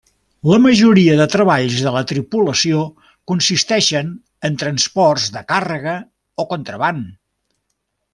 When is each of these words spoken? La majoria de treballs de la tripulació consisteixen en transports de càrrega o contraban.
La 0.51 0.57
majoria 0.61 1.17
de 1.19 1.25
treballs 1.33 1.75
de 1.87 1.91
la 1.95 2.01
tripulació 2.11 2.79
consisteixen 3.31 4.09
en 4.49 4.57
transports 4.65 5.27
de 5.37 5.45
càrrega 5.53 5.95
o 6.45 6.51
contraban. 6.55 7.05